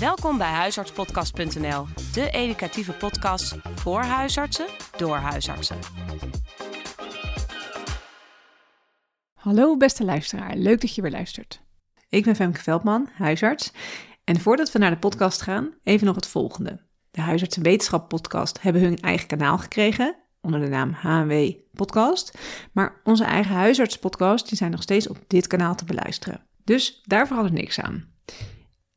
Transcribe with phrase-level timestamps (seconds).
[0.00, 5.78] Welkom bij huisartspodcast.nl, de educatieve podcast voor huisartsen door huisartsen.
[9.34, 11.60] Hallo beste luisteraar, leuk dat je weer luistert.
[12.08, 13.72] Ik ben Femke Veldman, huisarts.
[14.24, 16.80] En voordat we naar de podcast gaan, even nog het volgende.
[17.10, 22.38] De Huisarts en Wetenschap podcast hebben hun eigen kanaal gekregen onder de naam HNW Podcast.
[22.72, 26.46] Maar onze eigen huisartspodcast die zijn nog steeds op dit kanaal te beluisteren.
[26.64, 28.08] Dus daar verandert niks aan.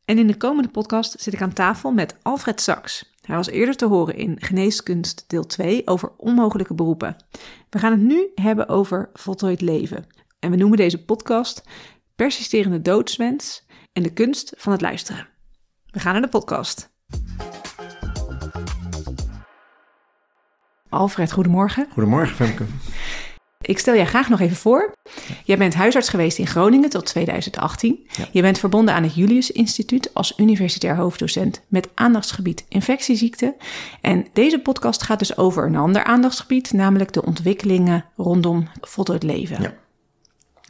[0.06, 3.14] En in de komende podcast zit ik aan tafel met Alfred Saks.
[3.22, 7.16] Hij was eerder te horen in Geneeskunst deel 2 over onmogelijke beroepen.
[7.70, 10.06] We gaan het nu hebben over voltooid leven.
[10.40, 11.64] En we noemen deze podcast
[12.16, 15.28] Persisterende doodswens en de kunst van het luisteren.
[15.86, 16.92] We gaan naar de podcast.
[20.90, 21.88] Alfred, goedemorgen.
[21.92, 22.66] Goedemorgen, Femke.
[23.66, 24.94] Ik stel jij graag nog even voor.
[25.44, 28.08] Jij bent huisarts geweest in Groningen tot 2018.
[28.32, 33.56] Je bent verbonden aan het Julius Instituut als universitair hoofddocent met aandachtsgebied infectieziekten.
[34.02, 39.62] En deze podcast gaat dus over een ander aandachtsgebied, namelijk de ontwikkelingen rondom voltooid leven.
[39.62, 39.74] Ja.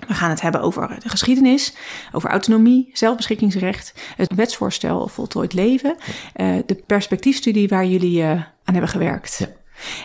[0.07, 1.75] We gaan het hebben over de geschiedenis,
[2.11, 5.95] over autonomie, zelfbeschikkingsrecht, het wetsvoorstel voltooid leven,
[6.35, 9.47] uh, de perspectiefstudie waar jullie uh, aan hebben gewerkt.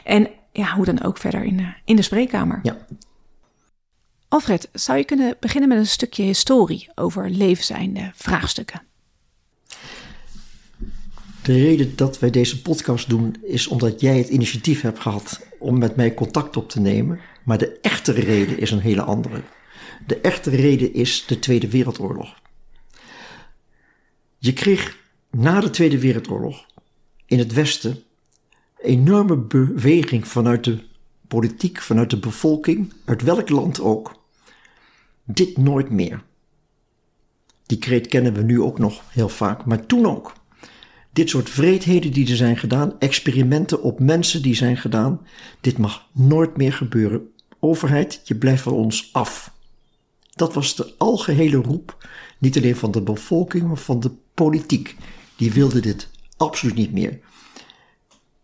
[0.05, 0.29] En
[0.59, 2.61] ja, hoe dan ook verder in de, in de spreekkamer.
[2.63, 2.87] Ja.
[4.29, 8.83] Alfred, zou je kunnen beginnen met een stukje historie over levenseinde vraagstukken?
[11.43, 15.79] De reden dat wij deze podcast doen is omdat jij het initiatief hebt gehad om
[15.79, 17.21] met mij contact op te nemen.
[17.45, 19.43] Maar de echte reden is een hele andere.
[20.07, 22.41] De echte reden is de Tweede Wereldoorlog.
[24.39, 24.97] Je kreeg
[25.31, 26.67] na de Tweede Wereldoorlog
[27.27, 28.03] in het Westen
[28.83, 30.79] enorme beweging vanuit de
[31.29, 34.23] politiek, vanuit de bevolking, uit welk land ook.
[35.25, 36.23] Dit nooit meer.
[37.67, 40.33] Die kreet kennen we nu ook nog heel vaak, maar toen ook.
[41.13, 45.21] Dit soort vreedheden die er zijn gedaan, experimenten op mensen die zijn gedaan,
[45.61, 47.33] dit mag nooit meer gebeuren.
[47.61, 49.53] Overheid, je blijft van ons af.
[50.31, 54.97] Dat was de algehele roep, niet alleen van de bevolking, maar van de politiek.
[55.37, 57.21] Die wilde dit absoluut niet meer.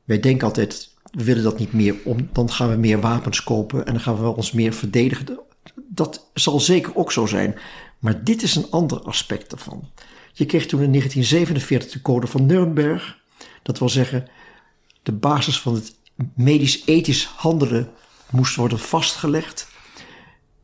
[0.04, 3.86] Wij denken altijd, we willen dat niet meer, om, dan gaan we meer wapens kopen
[3.86, 5.38] en dan gaan we ons meer verdedigen.
[5.74, 7.58] Dat zal zeker ook zo zijn.
[7.98, 9.90] Maar dit is een ander aspect ervan.
[10.32, 13.18] Je kreeg toen in 1947 de code van Nuremberg.
[13.62, 14.28] Dat wil zeggen,
[15.02, 15.96] de basis van het
[16.34, 17.90] medisch-ethisch handelen
[18.30, 19.68] moest worden vastgelegd.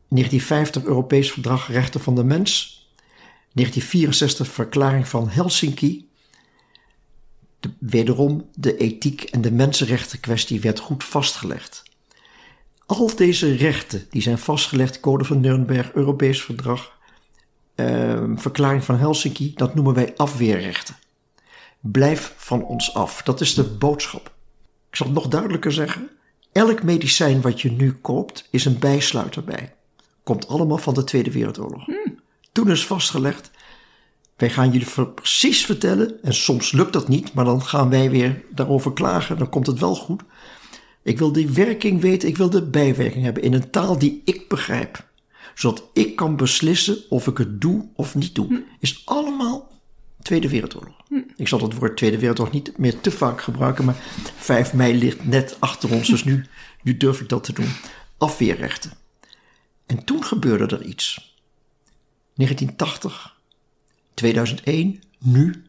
[0.07, 2.79] 1950 Europees Verdrag Rechten van de Mens.
[3.53, 6.09] 1964 Verklaring van Helsinki
[7.61, 11.83] de, wederom de ethiek en de mensenrechten kwestie werd goed vastgelegd.
[12.85, 16.97] Al deze rechten die zijn vastgelegd, Code van Nuremberg, Europees Verdrag,
[17.75, 20.95] eh, Verklaring van Helsinki, dat noemen wij afweerrechten.
[21.79, 23.21] Blijf van ons af.
[23.21, 24.31] Dat is de boodschap.
[24.89, 26.09] Ik zal het nog duidelijker zeggen.
[26.51, 29.73] Elk medicijn wat je nu koopt is een bijsluiter bij.
[30.23, 31.85] Komt allemaal van de Tweede Wereldoorlog.
[31.85, 32.19] Hmm.
[32.51, 33.51] Toen is vastgelegd
[34.41, 38.43] wij gaan jullie precies vertellen, en soms lukt dat niet, maar dan gaan wij weer
[38.49, 40.21] daarover klagen, dan komt het wel goed.
[41.03, 44.47] Ik wil die werking weten, ik wil de bijwerking hebben in een taal die ik
[44.47, 45.09] begrijp.
[45.55, 48.47] Zodat ik kan beslissen of ik het doe of niet doe.
[48.47, 48.59] Hm.
[48.79, 49.71] Is allemaal
[50.21, 50.95] Tweede Wereldoorlog.
[51.07, 51.21] Hm.
[51.35, 53.97] Ik zal het woord Tweede Wereldoorlog niet meer te vaak gebruiken, maar
[54.37, 56.45] 5 mei ligt net achter ons, dus nu,
[56.83, 57.69] nu durf ik dat te doen.
[58.17, 58.91] Afweerrechten.
[59.85, 61.35] En toen gebeurde er iets.
[62.35, 63.39] 1980
[64.13, 65.63] 2001, nu.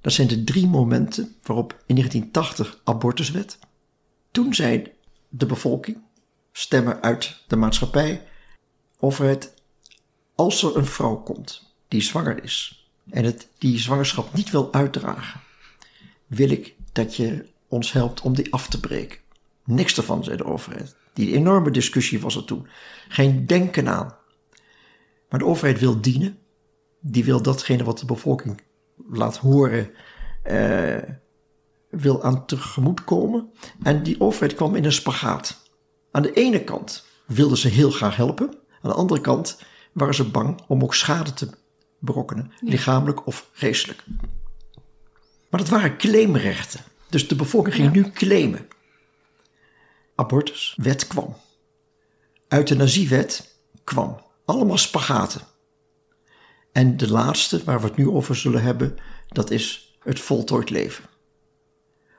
[0.00, 3.58] Dat zijn de drie momenten waarop in 1980 abortuswet.
[4.30, 4.92] Toen zei
[5.28, 6.02] de bevolking,
[6.52, 8.26] stemmen uit de maatschappij,
[8.98, 9.54] overheid,
[10.34, 15.40] als er een vrouw komt die zwanger is en het, die zwangerschap niet wil uitdragen,
[16.26, 19.18] wil ik dat je ons helpt om die af te breken.
[19.64, 20.96] Niks ervan, zei de overheid.
[21.12, 22.68] Die enorme discussie was er toen.
[23.08, 24.16] Geen denken aan.
[25.28, 26.38] Maar de overheid wil dienen
[27.10, 28.60] die wil datgene wat de bevolking
[29.10, 29.90] laat horen,
[30.50, 31.02] uh,
[31.90, 33.50] wil aan tegemoet komen.
[33.82, 35.62] En die overheid kwam in een spagaat.
[36.10, 38.46] Aan de ene kant wilden ze heel graag helpen.
[38.82, 39.62] Aan de andere kant
[39.92, 41.48] waren ze bang om ook schade te
[41.98, 44.04] berokkenen, lichamelijk of geestelijk.
[45.50, 46.80] Maar dat waren claimrechten.
[47.08, 48.68] Dus de bevolking ging nu claimen.
[50.14, 51.36] Abortuswet kwam.
[52.48, 54.20] Euthanasiewet kwam.
[54.44, 55.40] Allemaal spagaten.
[56.76, 58.96] En de laatste, waar we het nu over zullen hebben,
[59.28, 61.04] dat is het voltooid leven.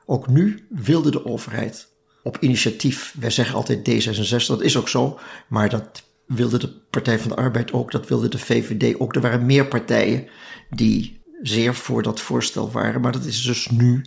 [0.06, 1.88] Ook nu wilde de overheid
[2.22, 5.18] op initiatief, wij zeggen altijd D66, dat is ook zo,
[5.48, 9.14] maar dat wilde de Partij van de Arbeid ook, dat wilde de VVD ook.
[9.14, 10.28] Er waren meer partijen
[10.70, 13.00] die zeer voor dat voorstel waren.
[13.00, 14.04] Maar dat is dus nu,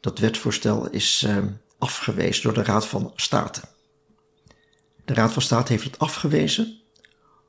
[0.00, 1.36] dat wetsvoorstel is uh,
[1.78, 3.60] afgewezen door de Raad van State.
[5.04, 6.80] De Raad van State heeft het afgewezen,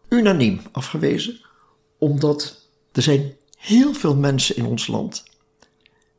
[0.09, 1.41] unaniem afgewezen,
[2.03, 5.23] omdat er zijn heel veel mensen in ons land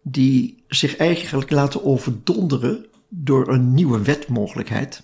[0.03, 5.03] die zich eigenlijk laten overdonderen door een nieuwe wetmogelijkheid,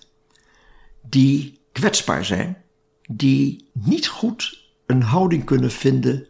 [1.01, 2.57] die kwetsbaar zijn,
[3.09, 6.27] die niet goed een houding kunnen vinden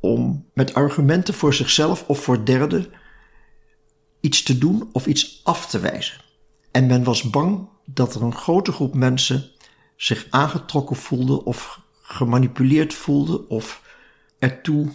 [0.00, 2.86] om met argumenten voor zichzelf of voor derden
[4.20, 6.20] iets te doen of iets af te wijzen.
[6.70, 9.50] En men was bang dat er een grote groep mensen
[9.96, 13.82] zich aangetrokken voelde of gemanipuleerd voelde of
[14.38, 14.88] ertoe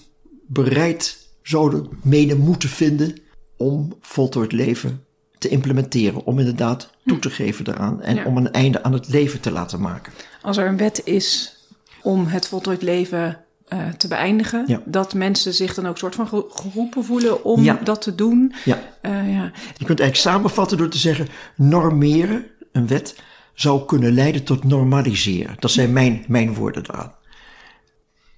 [0.48, 3.18] bereid zouden mede moeten vinden
[3.58, 5.04] om voltooid leven
[5.38, 6.26] te implementeren.
[6.26, 9.82] Om inderdaad toe te geven daaraan en om een einde aan het leven te laten
[9.82, 10.14] maken.
[10.42, 11.58] Als er een wet is
[12.02, 17.04] om het voltooid leven uh, te beëindigen, dat mensen zich dan ook soort van geroepen
[17.04, 17.80] voelen om ja.
[17.84, 18.54] dat te doen.
[18.66, 18.80] Ja.
[19.02, 19.52] Uh, ja.
[19.78, 23.16] Je kunt eigenlijk samenvatten door te zeggen: normeren, een wet,
[23.54, 25.56] zou kunnen leiden tot normaliseren.
[25.60, 27.16] Dat zijn mijn, mijn woorden daaraan.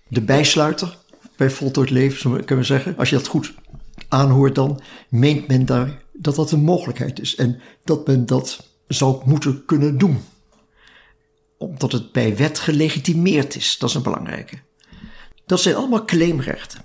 [0.07, 0.97] De bijsluiter
[1.35, 3.53] bij voltooid leven, kunnen we zeggen, als je dat goed
[4.07, 9.21] aanhoort, dan meent men daar dat dat een mogelijkheid is en dat men dat zou
[9.25, 10.23] moeten kunnen doen.
[11.57, 14.59] Omdat het bij wet gelegitimeerd is, dat is een belangrijke.
[15.45, 16.81] Dat zijn allemaal claimrechten.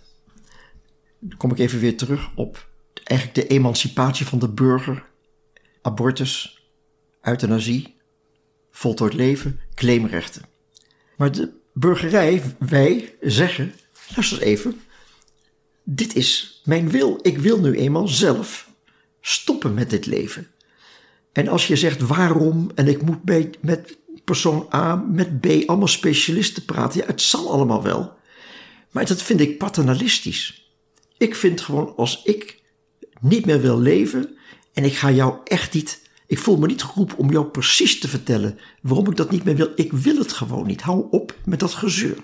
[1.20, 2.68] Dan kom ik even weer terug op
[3.04, 5.04] eigenlijk de emancipatie van de burger,
[5.82, 6.62] abortus,
[7.22, 7.96] euthanasie,
[8.78, 10.42] voltooid leven, claimrechten.
[11.16, 13.74] Maar de burgerij, wij zeggen,
[14.14, 14.80] luister even,
[15.82, 17.18] dit is mijn wil.
[17.22, 18.70] Ik wil nu eenmaal zelf
[19.20, 20.46] stoppen met dit leven.
[21.32, 25.88] En als je zegt waarom en ik moet bij, met persoon A, met B, allemaal
[25.88, 28.16] specialisten praten, ja, het zal allemaal wel.
[28.90, 30.72] Maar dat vind ik paternalistisch.
[31.16, 32.62] Ik vind gewoon als ik
[33.20, 34.36] niet meer wil leven
[34.72, 38.08] en ik ga jou echt niet, ik voel me niet geroepen om jou precies te
[38.08, 39.72] vertellen waarom ik dat niet meer wil.
[39.74, 40.82] Ik wil het gewoon niet.
[40.82, 42.16] Hou op met dat gezeur.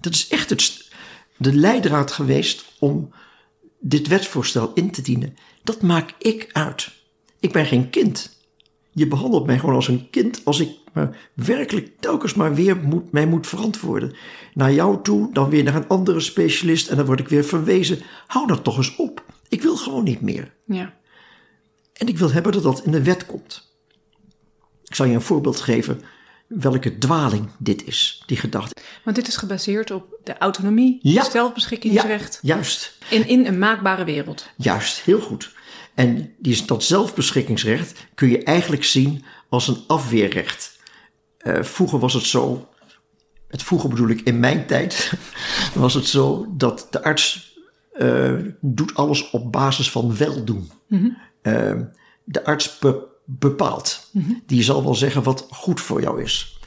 [0.00, 0.90] Dat is echt het,
[1.36, 3.10] de leidraad geweest om
[3.80, 5.36] dit wetsvoorstel in te dienen.
[5.62, 6.92] Dat maak ik uit.
[7.40, 8.38] Ik ben geen kind.
[8.92, 13.12] Je behandelt mij gewoon als een kind als ik me werkelijk telkens maar weer moet,
[13.12, 14.14] mij moet verantwoorden.
[14.54, 18.02] Naar jou toe, dan weer naar een andere specialist en dan word ik weer verwezen.
[18.26, 19.24] Hou dat toch eens op.
[19.48, 20.54] Ik wil gewoon niet meer.
[20.66, 20.94] Ja.
[21.94, 23.72] En ik wil hebben dat dat in de wet komt.
[24.84, 26.00] Ik zal je een voorbeeld geven
[26.46, 28.82] welke dwaling dit is, die gedachte.
[29.04, 31.22] Want dit is gebaseerd op de autonomie, ja.
[31.22, 32.38] het zelfbeschikkingsrecht.
[32.42, 32.98] Ja, juist.
[33.10, 34.50] In, in een maakbare wereld.
[34.56, 35.52] Juist, heel goed.
[35.94, 40.78] En die, dat zelfbeschikkingsrecht kun je eigenlijk zien als een afweerrecht.
[41.42, 42.68] Uh, vroeger was het zo,
[43.48, 45.12] het vroeger bedoel ik in mijn tijd,
[45.74, 47.56] was het zo dat de arts
[47.98, 50.70] uh, doet alles op basis van weldoen.
[50.88, 51.16] Mm -hmm.
[51.46, 51.80] Uh,
[52.24, 54.08] de arts be bepaalt.
[54.12, 54.42] Mm -hmm.
[54.46, 56.58] Die zal wel zeggen wat goed voor jou is.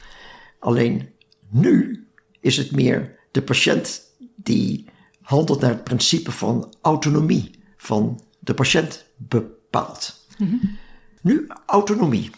[0.58, 1.08] Alleen
[1.48, 2.06] nu
[2.40, 4.02] is het meer de patiënt
[4.36, 4.88] die
[5.20, 10.26] handelt naar het principe van autonomie, van de patiënt bepaalt.
[10.38, 10.76] Mm -hmm.
[11.22, 12.30] Nu autonomie.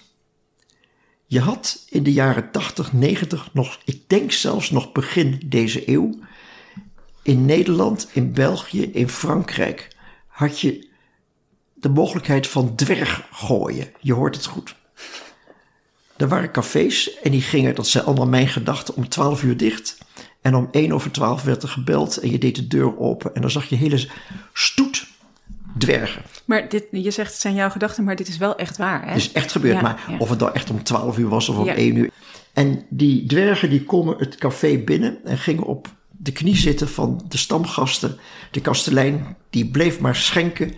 [1.27, 6.19] Je had in de jaren 80, 90 nog, ik denk zelfs nog begin deze eeuw,
[7.23, 10.90] in Nederland, in België, in Frankrijk, had je
[11.81, 13.89] de mogelijkheid van dwerggooien.
[14.01, 14.75] Je hoort het goed.
[16.17, 19.99] Er waren cafés en die gingen, dat zijn allemaal mijn gedachten, om 12 uur dicht.
[20.41, 23.35] En om 1 over 12 werd er gebeld en je deed de deur open.
[23.35, 24.09] En dan zag je hele
[24.53, 25.09] stoet
[25.79, 26.23] dwergen.
[26.45, 29.03] Maar dit, je zegt het zijn jouw gedachten, maar dit is wel echt waar.
[29.03, 29.09] Hè?
[29.09, 31.65] Het is echt gebeurd, maar of het dan echt om 12 uur was of om
[31.65, 31.75] ja.
[31.75, 32.11] 1 uur.
[32.53, 37.25] En die dwergen die komen het café binnen en gingen op de knie zitten van
[37.29, 38.19] de stamgasten.
[38.51, 40.75] De kastelein die bleef maar schenken.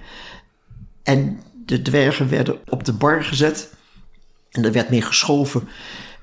[1.02, 3.74] En de dwergen werden op de bar gezet.
[4.50, 5.68] En er werd meer geschoven.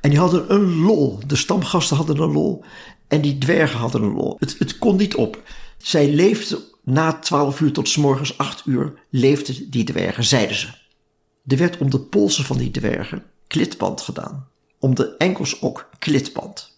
[0.02, 1.20] En die hadden een lol.
[1.28, 2.64] De stamgasten hadden een lol.
[3.08, 4.36] En die dwergen hadden een lol.
[4.40, 5.44] Het, het kon niet op.
[5.78, 8.94] Zij leefden na 12 uur tot s morgens 8 uur.
[9.10, 10.68] Leefden die dwergen, zeiden ze.
[11.48, 14.48] Er werd om de polsen van die dwergen klitband gedaan.
[14.80, 16.78] Om de enkels ook klitband.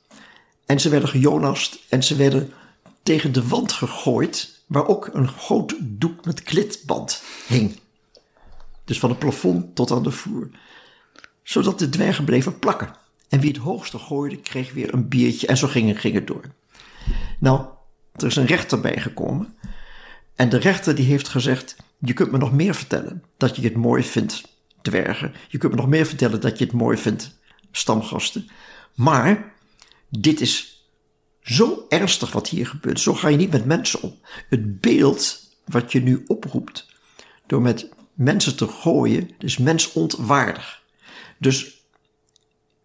[0.66, 2.54] En ze werden gejonast en ze werden
[3.04, 7.80] tegen de wand gegooid, waar ook een groot doek met klitband hing.
[8.92, 10.50] Dus van het plafond tot aan de vloer.
[11.44, 12.96] Zodat de dwergen bleven plakken.
[13.30, 16.42] En wie het hoogste gooide, kreeg weer een biertje en zo ging het, door.
[17.40, 17.66] Nou,
[18.16, 19.56] er is een rechter bijgekomen.
[20.36, 23.76] En de rechter die heeft gezegd, je kunt me nog meer vertellen dat je het
[23.76, 24.44] mooi vindt,
[24.82, 25.34] dwergen.
[25.48, 27.40] Je kunt me nog meer vertellen dat je het mooi vindt,
[27.72, 28.50] stamgasten.
[28.96, 29.54] Maar
[30.10, 30.86] dit is
[31.42, 33.00] zo ernstig wat hier gebeurt.
[33.00, 34.16] Zo ga je niet met mensen om.
[34.50, 36.90] Het beeld wat je nu oproept
[37.48, 40.84] door met mensen te gooien, is mensontwaardig.
[41.38, 41.86] Dus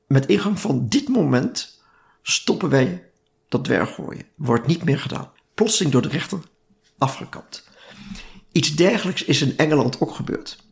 [0.06, 1.82] met ingang van dit moment
[2.22, 3.04] stoppen wij
[3.48, 4.24] dat dwerggooien.
[4.34, 5.30] Wordt niet meer gedaan.
[5.54, 6.38] Plotseling door de rechter
[6.98, 7.68] afgekapt.
[8.52, 10.64] Iets dergelijks is in Engeland ook gebeurd.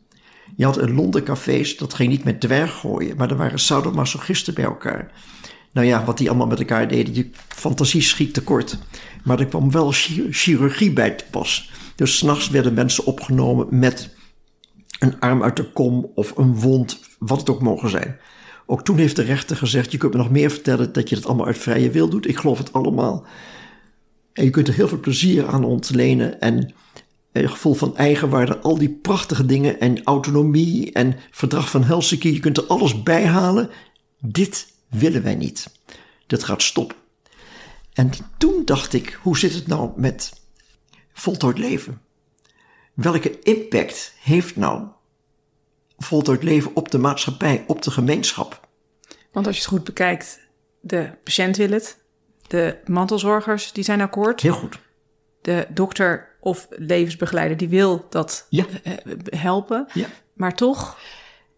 [0.55, 4.63] Je had in Londen cafés, dat ging niet met dwerggooien, maar er waren sadomasochisten bij
[4.63, 5.11] elkaar.
[5.71, 8.77] Nou ja, wat die allemaal met elkaar deden, je fantasie schiet tekort.
[9.23, 9.91] Maar er kwam wel
[10.29, 11.71] chirurgie bij te pas.
[11.95, 14.14] Dus s'nachts werden mensen opgenomen met
[14.99, 18.19] een arm uit de kom of een wond, wat het ook mogen zijn.
[18.65, 21.25] Ook toen heeft de rechter gezegd: Je kunt me nog meer vertellen dat je het
[21.25, 22.27] allemaal uit vrije wil doet.
[22.27, 23.25] Ik geloof het allemaal.
[24.33, 26.73] En je kunt er heel veel plezier aan ontlenen en
[27.31, 32.33] een gevoel van eigenwaarde, al die prachtige dingen en autonomie en verdrag van Helsinki.
[32.33, 33.69] Je kunt er alles bij halen.
[34.19, 35.71] Dit willen wij niet.
[36.27, 36.97] Dat gaat stoppen.
[37.93, 40.41] En toen dacht ik: hoe zit het nou met
[41.13, 42.01] voltooid leven?
[42.95, 44.87] Welke impact heeft nou
[45.97, 48.67] voltooid leven op de maatschappij, op de gemeenschap?
[49.31, 50.39] Want als je het goed bekijkt,
[50.79, 51.97] de patiënt wil het,
[52.47, 54.41] de mantelzorgers die zijn akkoord.
[54.41, 54.79] Heel goed.
[55.41, 58.65] De dokter of levensbegeleider die wil dat ja.
[58.83, 58.93] Eh,
[59.25, 59.87] helpen.
[59.93, 60.07] Ja.
[60.33, 60.99] Maar toch.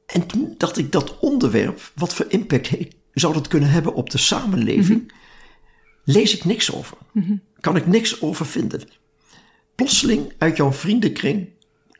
[0.05, 2.69] En toen dacht ik dat onderwerp, wat voor impact
[3.13, 5.01] zou dat kunnen hebben op de samenleving?
[5.01, 5.15] Mhm.
[6.03, 6.97] Lees ik niks over.
[7.11, 7.35] Mhm.
[7.59, 8.81] Kan ik niks over vinden.
[9.77, 11.49] Plotseling uit jouw vriendenkring,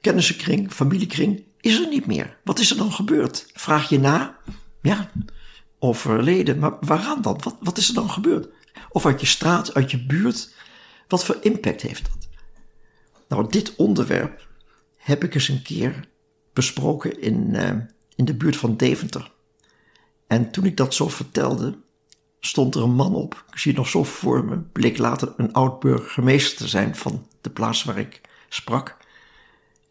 [0.01, 2.38] kennissenkring, familiekring is er niet meer.
[2.43, 3.50] Wat is er dan gebeurd?
[3.53, 4.38] Vraag je na?
[4.81, 5.12] Ja,
[5.79, 6.60] overleden.
[6.60, 7.39] Maar waaraan dan?
[7.43, 8.48] Wat, wat is er dan gebeurd?
[8.89, 10.53] Of uit je straat, uit je buurt?
[11.07, 12.27] Wat voor impact heeft dat?
[13.27, 14.48] Nou, dit onderwerp
[14.96, 16.07] heb ik eens een keer
[16.53, 17.72] besproken in, uh,
[18.15, 19.31] in de buurt van Deventer.
[20.27, 21.77] En toen ik dat zo vertelde,
[22.39, 23.46] stond er een man op.
[23.51, 24.57] Ik zie het nog zo voor me.
[24.57, 28.98] Bleek later een oud burgemeester te zijn van de plaats waar ik sprak.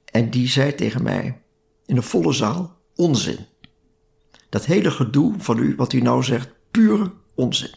[0.04, 1.42] En die zei tegen mij
[1.86, 3.46] in een volle zaal: onzin.
[4.48, 7.74] Dat hele gedoe van u, wat u nou zegt, pure onzin.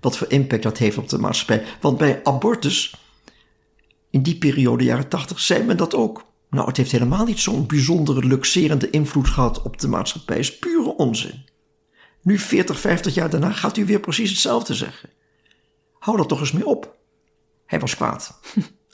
[0.00, 1.64] Wat voor impact dat heeft op de maatschappij.
[1.80, 2.96] Want bij abortus,
[4.10, 6.24] in die periode, jaren tachtig, zei men dat ook.
[6.50, 10.36] Nou, het heeft helemaal niet zo'n bijzondere luxerende invloed gehad op de maatschappij.
[10.36, 11.44] Het is pure onzin.
[12.22, 15.10] Nu, 40, 50 jaar daarna, gaat u weer precies hetzelfde zeggen.
[15.98, 16.96] Hou dat toch eens mee op.
[17.66, 18.40] Hij was kwaad.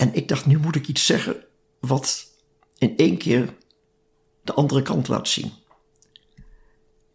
[0.00, 1.44] en ik dacht, nu moet ik iets zeggen
[1.80, 2.26] wat
[2.78, 3.54] in één keer
[4.42, 5.52] de andere kant laat zien.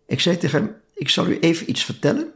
[0.05, 2.33] Ik zei tegen hem: Ik zal u even iets vertellen.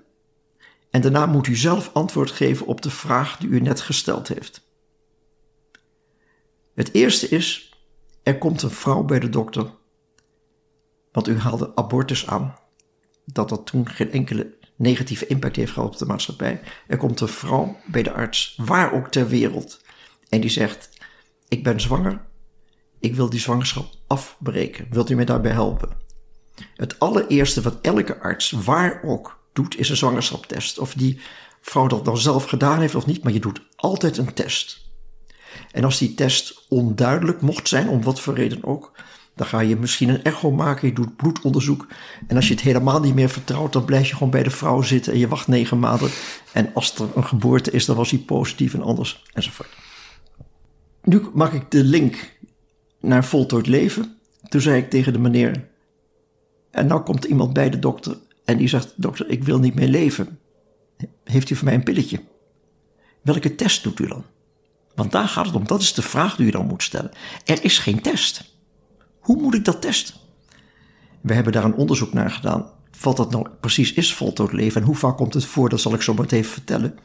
[0.89, 4.61] En daarna moet u zelf antwoord geven op de vraag die u net gesteld heeft.
[6.73, 7.73] Het eerste is:
[8.23, 9.71] er komt een vrouw bij de dokter.
[11.11, 12.55] Want u haalde abortus aan.
[13.25, 16.61] Dat dat toen geen enkele negatieve impact heeft gehad op de maatschappij.
[16.87, 19.79] Er komt een vrouw bij de arts, waar ook ter wereld.
[20.29, 20.89] En die zegt:
[21.47, 22.21] Ik ben zwanger.
[22.99, 24.87] Ik wil die zwangerschap afbreken.
[24.89, 25.89] Wilt u mij daarbij helpen?
[26.75, 30.79] Het allereerste wat elke arts, waar ook, doet, is een zwangerschapstest.
[30.79, 31.19] Of die
[31.61, 34.87] vrouw dat dan zelf gedaan heeft of niet, maar je doet altijd een test.
[35.71, 38.91] En als die test onduidelijk mocht zijn, om wat voor reden ook,
[39.35, 41.87] dan ga je misschien een echo maken, je doet bloedonderzoek.
[42.27, 44.81] En als je het helemaal niet meer vertrouwt, dan blijf je gewoon bij de vrouw
[44.81, 46.09] zitten en je wacht negen maanden.
[46.51, 49.69] En als er een geboorte is, dan was hij positief en anders enzovoort.
[51.09, 52.37] Nu maak ik de link
[52.99, 54.17] naar voltooid leven.
[54.47, 55.67] Toen zei ik tegen de meneer,
[56.71, 59.87] en nou komt iemand bij de dokter en die zegt, dokter, ik wil niet meer
[59.87, 60.39] leven.
[61.23, 62.19] Heeft u voor mij een pilletje?
[63.21, 64.23] Welke test doet u dan?
[64.95, 67.11] Want daar gaat het om, dat is de vraag die u dan moet stellen.
[67.45, 68.55] Er is geen test.
[69.19, 70.15] Hoe moet ik dat testen?
[71.21, 72.69] We hebben daar een onderzoek naar gedaan.
[73.01, 75.93] Wat dat nou precies is, voltooid leven, en hoe vaak komt het voor, dat zal
[75.93, 76.99] ik zo meteen vertellen.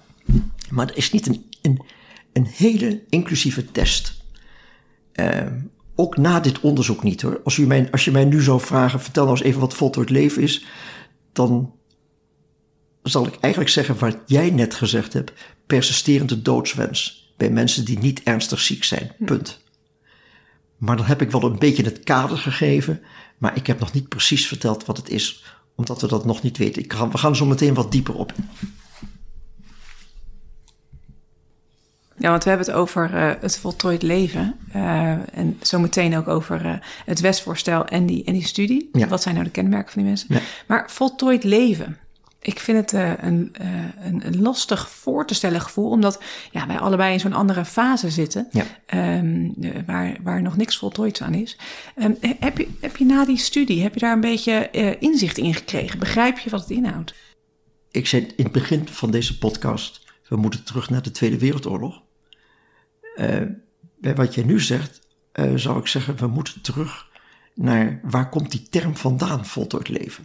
[0.70, 1.82] Maar er is niet een, een,
[2.34, 4.22] een hele inclusieve test.
[5.14, 5.46] Uh,
[5.94, 7.40] ook na dit onderzoek niet hoor.
[7.44, 10.10] Als, u mij, als je mij nu zou vragen, vertel nou eens even wat voltooid
[10.10, 10.64] leven is,
[11.32, 11.74] dan
[13.02, 15.32] zal ik eigenlijk zeggen wat jij net gezegd hebt:
[15.66, 19.12] persisterende doodswens bij mensen die niet ernstig ziek zijn.
[19.18, 19.24] Hm.
[19.24, 19.62] Punt.
[20.76, 23.02] Maar dan heb ik wel een beetje het kader gegeven,
[23.38, 26.56] maar ik heb nog niet precies verteld wat het is, omdat we dat nog niet
[26.56, 26.82] weten.
[26.82, 28.32] Ik ga, we gaan zo meteen wat dieper op.
[32.18, 34.56] Ja, want we hebben het over uh, het voltooid leven.
[34.76, 38.88] Uh, en zometeen ook over uh, het wetsvoorstel en die, en die studie.
[38.92, 39.08] Ja.
[39.08, 40.34] Wat zijn nou de kenmerken van die mensen?
[40.34, 40.40] Ja.
[40.66, 41.98] Maar voltooid leven.
[42.40, 43.52] Ik vind het een,
[44.02, 48.10] een, een, lastig voor te stellen gevoel, omdat ja, wij allebei in zo'n andere fase
[48.10, 48.64] zitten, ja.
[49.18, 49.54] um,
[49.86, 51.58] waar, waar nog niks voltooid aan is.
[51.96, 55.54] Um, heb, je, heb je na die studie, heb je daar een beetje inzicht in
[55.54, 55.98] gekregen?
[55.98, 57.14] Begrijp je wat het inhoudt?
[57.94, 62.02] ik zei in het begin van deze podcast, we moeten terug naar de Tweede Wereldoorlog.
[63.16, 63.42] Uh,
[63.98, 65.00] bij wat jij nu zegt,
[65.34, 67.10] uh, zou ik zeggen, we moeten terug
[67.54, 70.24] naar waar komt die term vandaan, voltooid leven.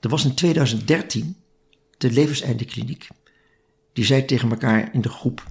[0.00, 1.36] Er was in 2013
[1.98, 3.08] de levenseindekliniek.
[3.92, 5.42] Die zei tegen elkaar in de groep,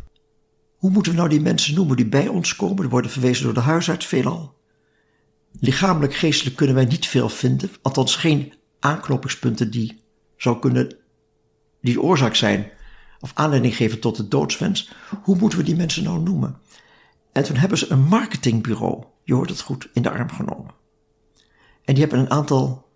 [0.75, 2.77] hoe moeten we nou die mensen noemen die bij ons komen?
[2.77, 4.53] Die worden verwezen door de huisarts veelal.
[5.60, 10.01] Lichamelijk, geestelijk kunnen wij niet veel vinden, althans geen aanknopingspunten die
[10.38, 10.96] zou kunnen,
[11.81, 12.72] die de oorzaak zijn
[13.22, 14.92] of aanleiding geven tot de doodswens.
[15.24, 16.58] Hoe moeten we die mensen nou noemen?
[17.32, 20.74] En toen hebben ze een marketingbureau, je hoort het goed, in de arm genomen.
[21.84, 22.90] En die hebben een aantal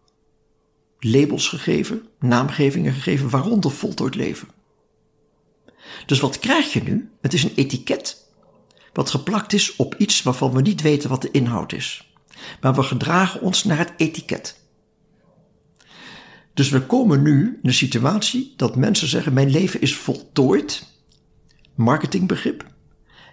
[1.00, 4.48] labels gegeven, naamgevingen gegeven, waaronder voltooid leven.
[6.05, 7.12] Dus wat krijg je nu?
[7.22, 8.25] Het is een etiket
[8.96, 12.13] wat geplakt is op iets waarvan we niet weten wat de inhoud is.
[12.62, 14.64] Maar we gedragen ons naar het etiket.
[16.55, 20.93] Dus we komen nu in de situatie dat mensen zeggen: Mijn leven is voltooid.
[21.75, 22.65] Marketingbegrip.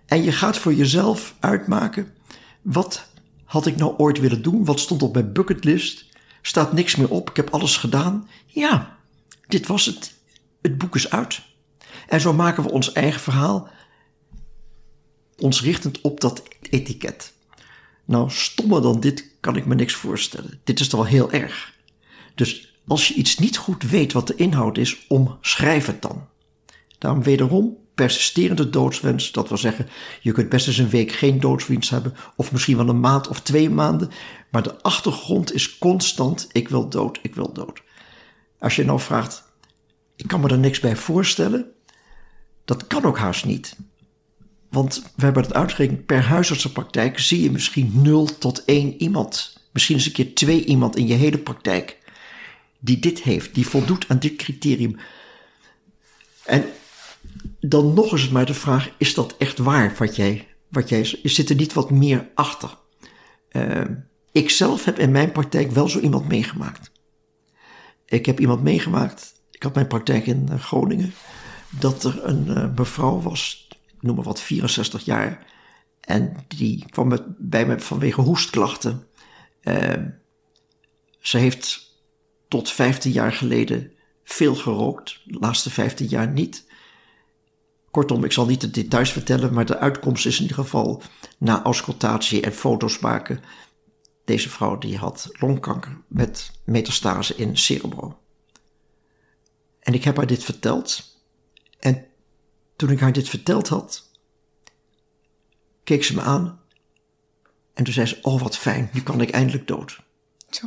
[0.06, 2.12] En je gaat voor jezelf uitmaken:
[2.62, 3.06] wat
[3.44, 4.64] had ik nou ooit willen doen?
[4.64, 6.06] Wat stond op mijn bucketlist?
[6.42, 7.30] Staat niks meer op?
[7.30, 8.28] Ik heb alles gedaan.
[8.46, 8.98] Ja,
[9.46, 10.14] dit was het.
[10.62, 11.40] Het boek is uit.
[12.08, 13.68] En zo maken we ons eigen verhaal,
[15.38, 17.32] ons richtend op dat etiket.
[18.04, 20.60] Nou, stommer dan dit kan ik me niks voorstellen.
[20.64, 21.74] Dit is toch wel heel erg.
[22.34, 26.28] Dus als je iets niet goed weet wat de inhoud is, omschrijf het dan.
[26.98, 29.32] Daarom wederom persisterende doodswens.
[29.32, 29.88] Dat wil zeggen,
[30.20, 33.40] je kunt best eens een week geen doodswens hebben, of misschien wel een maand of
[33.40, 34.10] twee maanden.
[34.50, 37.82] Maar de achtergrond is constant: ik wil dood, ik wil dood.
[38.58, 39.44] Als je nou vraagt,
[40.16, 41.66] ik kan me er niks bij voorstellen,
[42.64, 43.76] dat kan ook haast niet.
[44.70, 49.60] Want we hebben het uitgerekend, per huisartsenpraktijk zie je misschien 0 tot 1 iemand.
[49.72, 51.98] Misschien eens een keer twee iemand in je hele praktijk.
[52.84, 54.96] Die dit heeft, die voldoet aan dit criterium.
[56.44, 56.64] En
[57.60, 61.50] dan nog eens maar de vraag, is dat echt waar wat jij, wat jij zit
[61.50, 62.78] er niet wat meer achter?
[63.52, 63.84] Uh,
[64.32, 66.90] ik zelf heb in mijn praktijk wel zo iemand meegemaakt.
[68.06, 71.12] Ik heb iemand meegemaakt, ik had mijn praktijk in eh, Groningen
[71.70, 73.68] dat er een uh, mevrouw was,
[74.00, 75.46] noem maar wat, 64 jaar.
[76.00, 79.06] En die kwam bij me vanwege hoestklachten.
[81.20, 81.91] Ze heeft
[82.52, 83.92] tot 15 jaar geleden
[84.24, 86.66] veel gerookt, de laatste 15 jaar niet.
[87.90, 91.02] Kortom, ik zal niet de details vertellen, maar de uitkomst is in ieder geval
[91.38, 93.40] na auscultatie en foto's maken.
[94.24, 98.18] Deze vrouw die had longkanker met metastase in cerebro.
[99.80, 101.18] En ik heb haar dit verteld.
[101.78, 102.06] En
[102.76, 104.10] toen ik haar dit verteld had,
[105.84, 106.60] keek ze me aan.
[107.74, 110.00] En toen zei ze: Oh, wat fijn, nu kan ik eindelijk dood.
[110.50, 110.66] Zo.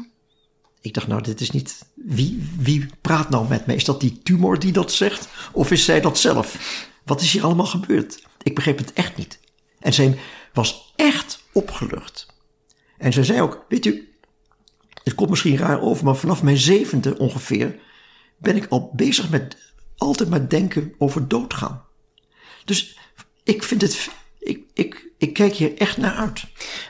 [0.85, 1.85] Ik dacht, nou, dit is niet.
[1.93, 3.75] Wie, wie praat nou met mij?
[3.75, 5.27] Is dat die tumor die dat zegt?
[5.51, 6.57] Of is zij dat zelf?
[7.03, 8.23] Wat is hier allemaal gebeurd?
[8.43, 9.39] Ik begreep het echt niet.
[9.79, 10.19] En zij
[10.53, 12.27] was echt opgelucht.
[12.97, 14.13] En zij zei ook: Weet u,
[15.03, 17.79] het komt misschien raar over, maar vanaf mijn zevende ongeveer
[18.37, 19.57] ben ik al bezig met
[19.97, 21.83] altijd maar denken over doodgaan.
[22.65, 22.97] Dus
[23.43, 24.09] ik vind het.
[24.39, 26.43] Ik, ik, ik kijk hier echt naar uit.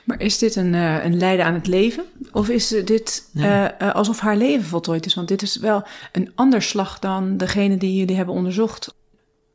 [0.04, 2.04] Maar is dit een, uh, een lijden aan het leven?
[2.32, 5.14] Of is dit uh, uh, alsof haar leven voltooid is?
[5.14, 8.94] Want dit is wel een ander slag dan degene die jullie hebben onderzocht.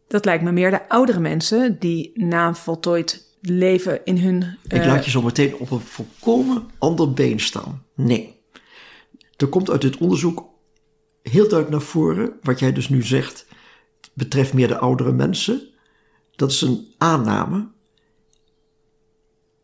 [0.09, 4.59] Dat lijkt me meer de oudere mensen die na een voltooid leven in hun.
[4.68, 7.83] Ik laat je zo meteen op een volkomen ander been staan.
[7.94, 8.38] Nee.
[9.37, 10.48] Er komt uit dit onderzoek
[11.22, 13.46] heel duidelijk naar voren, wat jij dus nu zegt,
[14.12, 15.68] betreft meer de oudere mensen.
[16.37, 17.68] Dat is een aanname.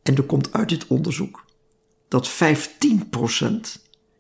[0.07, 1.45] En er komt uit dit onderzoek
[2.09, 2.33] dat 15%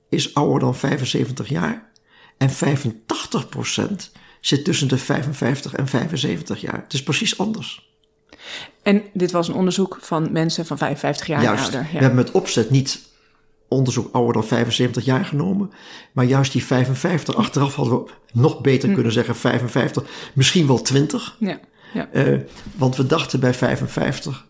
[0.08, 1.90] is ouder dan 75 jaar
[2.36, 2.52] en 85%
[4.40, 6.82] zit tussen de 55 en 75 jaar.
[6.82, 7.94] Het is precies anders.
[8.82, 11.80] En dit was een onderzoek van mensen van 55 jaar Juist, ouder.
[11.80, 11.92] Ja.
[11.92, 13.00] We hebben met opzet niet
[13.68, 15.70] onderzoek ouder dan 75 jaar genomen.
[16.12, 18.94] Maar juist die 55, achteraf hadden we nog beter hm.
[18.94, 21.36] kunnen zeggen 55, misschien wel 20.
[21.38, 21.60] Ja,
[21.94, 22.08] ja.
[22.12, 22.40] Uh,
[22.76, 24.46] want we dachten bij 55,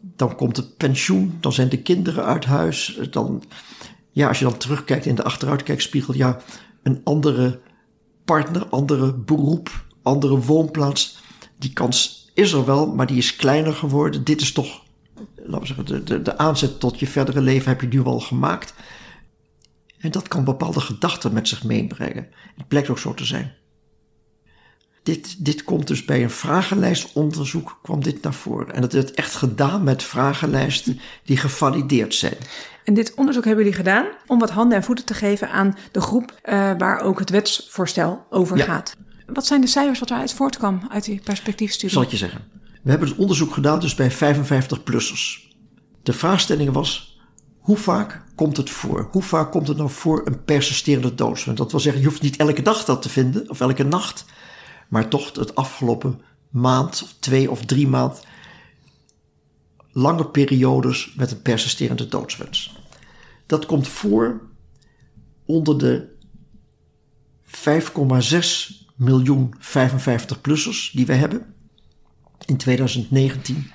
[0.00, 3.00] dan komt het pensioen, dan zijn de kinderen uit huis.
[3.10, 3.42] Dan,
[4.10, 6.40] ja, als je dan terugkijkt in de achteruitkijkspiegel, ja,
[6.82, 7.60] een andere
[8.24, 11.18] partner, andere beroep, andere woonplaats.
[11.58, 14.24] Die kans is er wel, maar die is kleiner geworden.
[14.24, 14.82] Dit is toch
[15.36, 18.74] laten we zeggen, de, de, aanzet tot je verdere leven heb je nu al gemaakt.
[19.98, 22.28] En dat kan bepaalde gedachten met zich meebrengen.
[22.56, 23.54] Het blijkt ook zo te zijn.
[25.02, 28.74] Dit, dit komt dus bij een vragenlijstonderzoek kwam dit naar voren.
[28.74, 32.36] En dat werd echt gedaan met vragenlijsten die gevalideerd zijn.
[32.84, 36.00] En dit onderzoek hebben jullie gedaan om wat handen en voeten te geven aan de
[36.00, 38.64] groep uh, waar ook het wetsvoorstel over Ja.
[38.64, 38.96] gaat.
[39.26, 41.90] Wat zijn de cijfers wat eruit voortkwam uit die perspectiefstudie?
[41.90, 42.44] Zal ik je zeggen.
[42.82, 45.48] We hebben het onderzoek gedaan dus bij 55-plussers.
[46.02, 47.20] De vraagstelling was,
[47.60, 49.08] hoe vaak komt het voor?
[49.10, 51.58] Hoe vaak komt het nou voor een persisterende doodswens?
[51.58, 54.24] Dat wil zeggen, je hoeft niet elke dag dat te vinden, of elke nacht.
[54.90, 58.22] Maar toch het afgelopen maand, of twee of drie maand,
[59.92, 62.78] lange periodes met een persisterende doodswens.
[63.46, 64.40] Dat komt voor
[65.44, 66.08] onder de
[67.44, 71.54] 5,6 miljoen 55-plussers die we hebben.
[72.46, 73.70] In 2019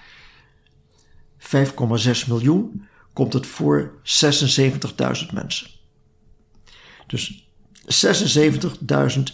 [1.39, 5.67] 5,6 miljoen komt het voor 76.000 mensen.
[7.07, 7.44] Dus
[7.85, 7.91] 76.000,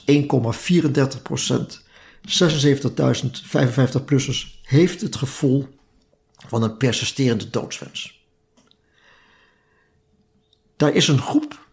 [0.05, 1.83] 1,34 procent.
[2.21, 2.31] 76.000
[3.47, 5.67] 55-plussers heeft het gevoel
[6.47, 8.19] van een persisterende doodswens.
[10.75, 11.65] Daar is een groep,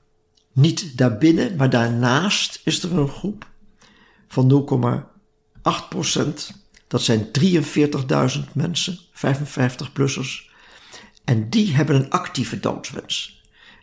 [0.53, 3.47] niet daarbinnen, maar daarnaast is er een groep
[4.29, 4.67] van
[5.63, 6.53] 0,8 procent.
[6.87, 10.51] Dat zijn 43.000 mensen, 55-plussers.
[11.25, 13.38] En die hebben een actieve doodswens.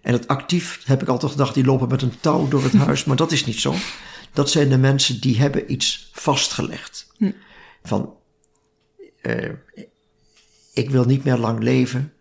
[0.05, 3.03] En het actief heb ik altijd gedacht, die lopen met een touw door het huis,
[3.03, 3.73] maar dat is niet zo.
[4.33, 7.07] Dat zijn de mensen die hebben iets vastgelegd.
[7.83, 8.13] Van,
[9.21, 9.49] eh,
[10.73, 12.13] ik wil niet meer lang leven.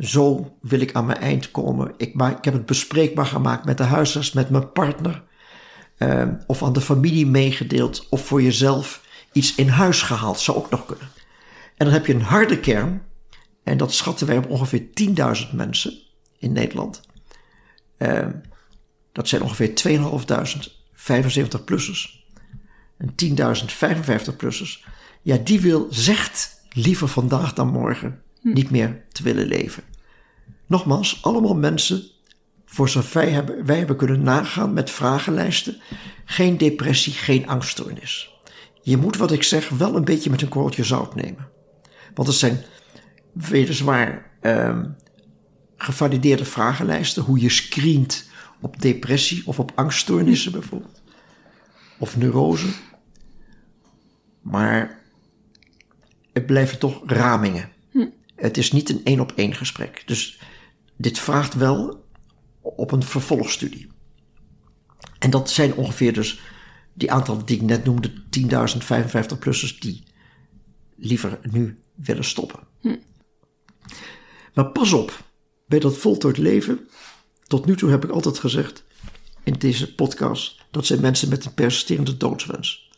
[0.00, 1.94] Zo wil ik aan mijn eind komen.
[1.96, 5.22] Ik, ik heb het bespreekbaar gemaakt met de huisarts, met mijn partner.
[5.96, 8.06] eh, of aan de familie meegedeeld.
[8.10, 10.40] Of voor jezelf iets in huis gehaald.
[10.40, 11.08] Zou ook nog kunnen.
[11.76, 13.02] En dan heb je een harde kern.
[13.62, 15.98] En dat schatten wij op ongeveer 10.000 mensen
[16.38, 17.00] in Nederland.
[18.02, 18.26] Eh,
[19.12, 22.26] dat zijn ongeveer 2.500 75-plussers.
[22.98, 24.84] En 10.000 55-plussers.
[25.22, 29.82] Ja, die wil, zegt liever vandaag dan morgen niet meer te willen leven.
[30.66, 32.02] Nogmaals, allemaal mensen,
[32.66, 35.80] voor zover wij hebben, wij hebben kunnen nagaan met vragenlijsten,
[36.24, 38.30] geen depressie, geen angststoornis.
[38.82, 41.48] Je moet wat ik zeg wel een beetje met een korreltje zout nemen.
[42.14, 42.64] Want het zijn
[43.32, 44.84] weliswaar ehm
[45.82, 51.02] gevalideerde vragenlijsten, hoe je screent op depressie of op angststoornissen bijvoorbeeld.
[51.98, 52.66] Of neurose.
[54.40, 55.00] Maar
[56.32, 57.70] het blijven toch ramingen.
[58.34, 60.02] Het is niet een één op één gesprek.
[60.06, 60.40] Dus
[60.96, 62.04] dit vraagt wel
[62.60, 63.90] op een vervolgstudie.
[65.18, 66.40] En dat zijn ongeveer dus
[66.92, 68.16] die aantallen die ik net noemde, 10.000
[68.84, 70.04] 55-plussers die
[70.96, 72.60] liever nu willen stoppen.
[74.54, 75.31] Maar pas op,
[75.72, 76.88] bij dat voltooid leven,
[77.46, 78.84] tot nu toe heb ik altijd gezegd
[79.42, 82.90] in deze podcast, dat zijn mensen met een persisterende doodswens.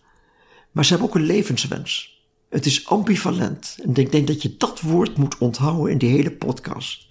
[0.73, 2.23] Maar ze hebben ook een levenswens.
[2.49, 3.77] Het is ambivalent.
[3.83, 7.07] En ik denk dat je dat woord moet onthouden in die hele podcast.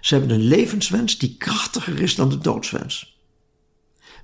[0.00, 3.20] Ze hebben een levenswens die krachtiger is dan de doodswens.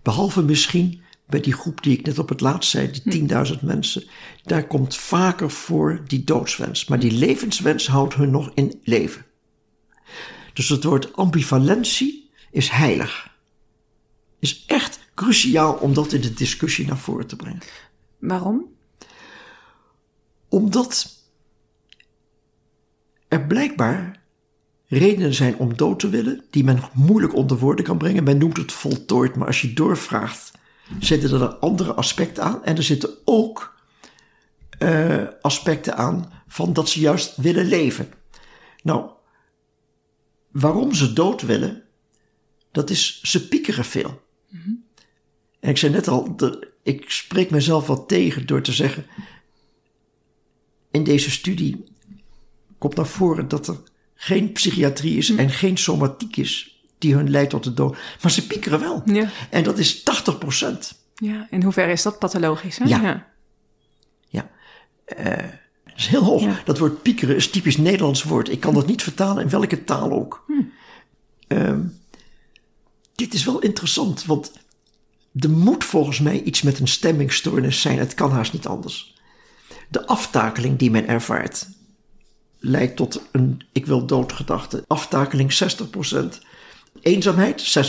[0.02, 4.04] Behalve misschien bij die groep die ik net op het laatst zei, die 10.000 mensen.
[4.42, 6.86] Daar komt vaker voor die doodswens.
[6.86, 9.24] Maar die levenswens houdt hun nog in leven.
[10.52, 13.30] Dus het woord ambivalentie is heilig.
[14.38, 17.62] Is echt cruciaal om dat in de discussie naar voren te brengen.
[18.18, 18.66] Waarom?
[20.48, 21.20] Omdat
[23.28, 24.20] er blijkbaar
[24.86, 28.24] redenen zijn om dood te willen, die men moeilijk onder woorden kan brengen.
[28.24, 30.52] Men noemt het voltooid, maar als je doorvraagt,
[31.00, 32.64] zitten er andere aspecten aan.
[32.64, 33.74] En er zitten ook
[34.78, 38.12] uh, aspecten aan van dat ze juist willen leven.
[38.82, 39.10] Nou,
[40.52, 41.82] waarom ze dood willen,
[42.70, 44.22] dat is, ze piekeren veel.
[45.60, 49.06] En ik zei net al, de, ik spreek mezelf wat tegen door te zeggen,
[50.90, 51.84] in deze studie
[52.78, 53.76] komt naar voren dat er
[54.14, 57.96] geen psychiatrie is en geen somatiek is die hun leidt tot de dood.
[58.22, 59.02] Maar ze piekeren wel.
[59.04, 59.30] Ja.
[59.50, 61.04] En dat is 80 procent.
[61.14, 62.78] Ja, in hoeverre is dat pathologisch?
[62.78, 62.84] Hè?
[62.84, 63.02] Ja.
[63.02, 63.26] Ja.
[64.28, 64.50] ja.
[65.18, 65.48] Uh,
[65.92, 66.42] dat is heel hoog.
[66.42, 66.60] Ja.
[66.64, 68.50] Dat woord piekeren is typisch Nederlands woord.
[68.50, 70.44] Ik kan dat niet vertalen in welke taal ook.
[70.46, 70.52] Hm.
[71.48, 71.78] Uh,
[73.14, 74.52] dit is wel interessant, want
[75.38, 77.98] er moet volgens mij iets met een stemmingstoornis zijn.
[77.98, 79.14] Het kan haast niet anders.
[79.88, 81.66] De aftakeling die men ervaart
[82.58, 84.84] leidt tot een ik wil doodgedachte.
[84.86, 86.18] Aftakeling 60%.
[87.00, 87.88] Eenzaamheid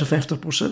[0.63, 0.65] 56%.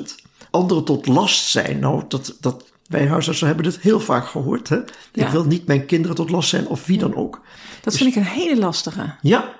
[0.51, 1.79] Anderen tot last zijn.
[1.79, 4.69] Nou, dat, dat, wij huisartsen hebben dit heel vaak gehoord.
[4.69, 4.75] Hè?
[5.11, 5.25] Ja.
[5.25, 7.41] Ik wil niet mijn kinderen tot last zijn of wie dan ook.
[7.81, 9.15] Dat dus, vind ik een hele lastige.
[9.21, 9.53] Ja.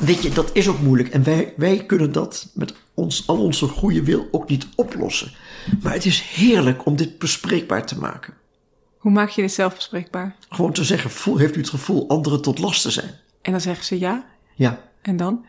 [0.00, 1.08] Weet je, dat is ook moeilijk.
[1.08, 5.32] En wij, wij kunnen dat met ons, al onze goede wil ook niet oplossen.
[5.82, 8.34] Maar het is heerlijk om dit bespreekbaar te maken.
[8.98, 10.36] Hoe maak je dit zelf bespreekbaar?
[10.48, 13.10] Gewoon te zeggen, voel, heeft u het gevoel anderen tot last te zijn?
[13.42, 14.24] En dan zeggen ze ja.
[14.54, 14.80] Ja.
[15.02, 15.44] En dan?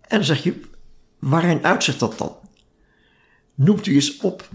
[0.00, 0.60] En dan zeg je,
[1.18, 2.36] waarin uitzicht dat dan?
[3.56, 4.48] Noemt u eens op,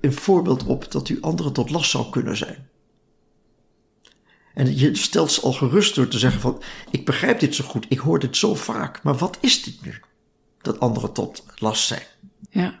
[0.00, 2.68] een voorbeeld op dat u anderen tot last zou kunnen zijn.
[4.54, 7.86] En je stelt ze al gerust door te zeggen van, ik begrijp dit zo goed,
[7.88, 9.94] ik hoor dit zo vaak, maar wat is dit nu?
[10.60, 12.02] Dat anderen tot last zijn.
[12.50, 12.80] Ja.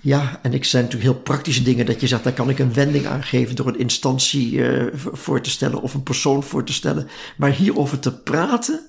[0.00, 2.72] Ja, en ik zijn natuurlijk heel praktische dingen dat je zegt, daar kan ik een
[2.72, 6.72] wending aan geven door een instantie uh, voor te stellen of een persoon voor te
[6.72, 7.08] stellen.
[7.36, 8.80] Maar hierover te praten,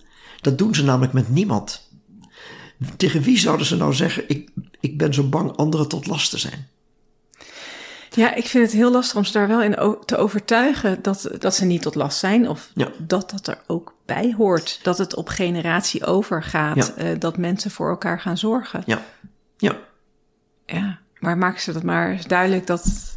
[0.42, 1.90] dat doen ze namelijk met niemand.
[2.98, 6.38] Tegen wie zouden ze nou zeggen, ik, ik ben zo bang anderen tot last te
[6.38, 6.68] zijn?
[8.12, 11.56] Ja, ik vind het heel lastig om ze daar wel in te overtuigen dat, dat
[11.56, 12.50] ze niet tot last zijn.
[12.50, 12.90] Of Ja.
[12.98, 14.80] dat dat er ook bij hoort.
[14.84, 16.76] Dat het op generatie overgaat.
[16.76, 16.94] Ja.
[17.04, 18.84] eh, dat mensen voor elkaar gaan zorgen.
[18.86, 19.06] Ja,
[19.58, 19.78] ja.
[20.66, 23.14] Ja, maar maken ze dat maar duidelijk dat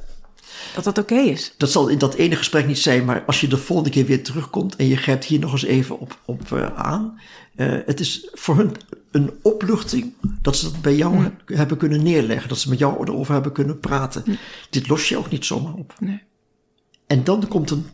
[0.75, 1.55] dat, dat oké is.
[1.57, 4.23] Dat zal in dat ene gesprek niet zijn, maar als je de volgende keer weer
[4.23, 7.21] terugkomt en je grijpt hier nog eens even op, op eh, aan.
[7.57, 8.77] eh, het is voor hun
[9.11, 12.49] een opluchting dat ze dat bij jou he- hebben kunnen neerleggen.
[12.49, 14.39] Dat ze met jou erover hebben kunnen praten.
[14.71, 15.95] Dit los je ook niet zomaar op.
[15.99, 16.23] Nee.
[17.07, 17.87] En dan komt een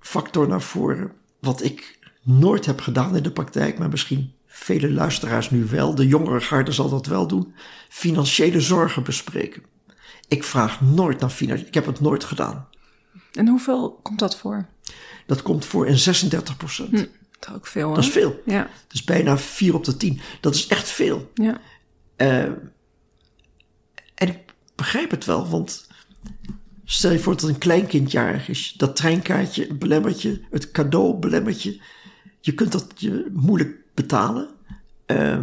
[0.00, 5.50] factor naar voren, wat ik nooit heb gedaan in de praktijk, maar misschien vele luisteraars
[5.50, 5.94] nu wel.
[5.94, 7.54] De jongere garde zal dat wel doen.
[7.88, 9.62] Financiële zorgen bespreken.
[10.28, 12.68] Ik vraag nooit naar financiële, ik heb het nooit gedaan.
[13.32, 14.66] En hoeveel komt dat voor?
[15.26, 17.08] Dat komt voor in 36 procent.
[17.40, 17.94] Dat is ook veel, hè?
[17.94, 18.42] Dat is veel.
[18.46, 20.20] Ja, Dat is bijna 4 op de 10.
[20.40, 21.30] Dat is echt veel.
[21.34, 21.60] ja.
[22.16, 22.42] Eh,
[24.14, 24.38] en ik
[24.74, 25.88] begrijp het wel, want
[26.84, 28.74] stel je voor dat een kleinkind jarig is.
[28.76, 31.80] Dat treinkaartje belemmert je, het cadeau belemmert je.
[32.54, 34.48] Kunt dat je moeilijk betalen.
[35.06, 35.40] Eh,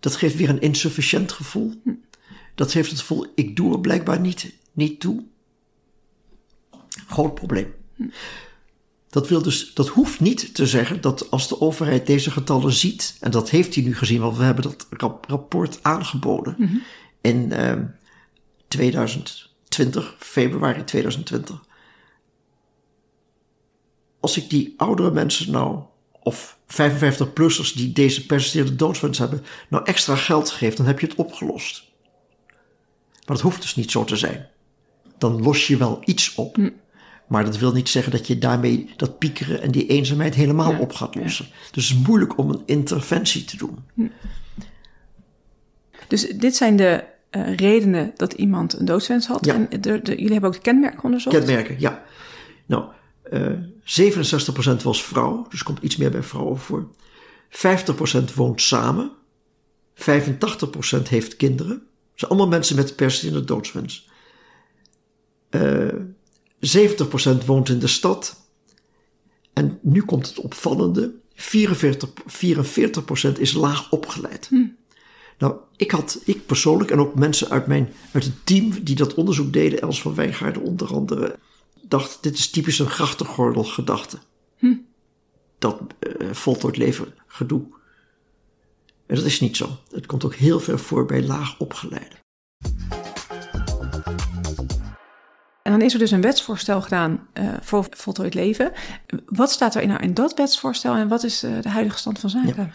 [0.00, 1.82] dat geeft weer een insufficiënt gevoel.
[2.54, 5.24] Dat geeft het gevoel, ik doe er blijkbaar niet, niet toe.
[7.06, 7.74] Groot probleem.
[9.10, 13.16] Dat, wil dus, dat hoeft niet te zeggen dat als de overheid deze getallen ziet,
[13.20, 16.56] en dat heeft hij nu gezien, want we hebben dat rap- rapport aangeboden
[17.20, 17.76] in eh,
[18.68, 21.64] 2020, februari 2020.
[24.20, 25.80] Als ik die oudere mensen nou,
[26.22, 31.16] of 55-plussers die deze persisterende doodswens hebben, nou extra geld geef, dan heb je het
[31.16, 31.86] opgelost.
[33.26, 34.48] Maar dat hoeft dus niet zo te zijn.
[35.18, 36.56] Dan los je wel iets op.
[37.28, 40.78] Maar dat wil niet zeggen dat je daarmee dat piekeren en die eenzaamheid helemaal Ja,
[40.78, 41.46] op gaat lossen.
[41.46, 43.78] Dus het is moeilijk om een interventie te doen.
[46.08, 49.44] Dus dit zijn de eh, redenen dat iemand een doodswens had.
[49.44, 49.54] Ja.
[49.54, 51.36] En de, de- jullie hebben ook de kenmerken onderzocht.
[51.36, 52.02] Kenmerken, ja.
[52.66, 52.84] Nou,
[53.22, 53.52] eh
[54.78, 56.88] 67% was vrouw, dus komt iets meer bij vrouwen voor.
[57.50, 59.10] 50% woont samen.
[59.94, 61.74] 85% heeft kinderen.
[61.78, 61.82] Dat
[62.14, 64.08] zijn allemaal mensen met persistente doodswens.
[65.50, 65.88] Eh
[66.60, 68.36] 70% woont in de stad.
[69.52, 71.14] En nu komt het opvallende.
[71.34, 72.10] 44,
[73.36, 74.50] 44% is laag opgeleid.
[75.38, 79.14] Nou, ik had, ik persoonlijk en ook mensen uit, mijn, uit het team die dat
[79.14, 81.38] onderzoek deden, Els van Wijngaarden onder andere,
[81.82, 84.18] dacht, dit is typisch een grachtengordel gedachte.
[85.58, 87.62] Dat eh voltooid leven gedoe.
[89.06, 89.78] En dat is niet zo.
[89.90, 92.18] Het komt ook heel veel voor bij laag opgeleiden.
[95.68, 98.72] En dan is er dus een wetsvoorstel gedaan eh, voor voltooid leven.
[99.26, 102.30] Wat staat er nou in dat wetsvoorstel en wat is eh, de huidige stand van
[102.30, 102.72] zaken?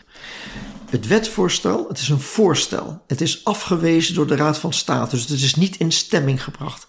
[0.90, 3.02] Het wetsvoorstel, het is een voorstel.
[3.08, 6.88] Het is afgewezen door de Raad van State, dus het is niet in stemming gebracht.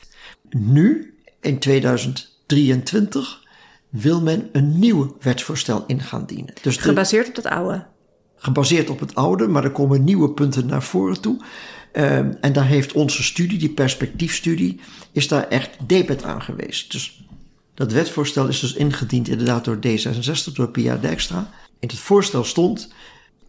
[0.51, 3.43] Nu, in 2023,
[3.89, 6.55] wil men een nieuw wetsvoorstel in gaan dienen.
[6.63, 7.87] Dus de, Gebaseerd op dat oude.
[8.37, 11.41] gebaseerd op het oude, maar er komen nieuwe punten naar voren toe.
[11.95, 14.81] Ehm, en daar heeft onze studie, die perspectiefstudie,
[15.13, 16.93] is daar echt debet aan geweest.
[16.93, 17.25] Dus
[17.75, 21.51] dat wetsvoorstel is dus ingediend inderdaad door D66, door Pia Dijkstra.
[21.79, 22.93] In het voorstel stond